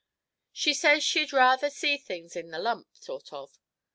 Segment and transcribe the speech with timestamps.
[0.51, 3.59] She says she "'d ruther see things in the lump, sort of."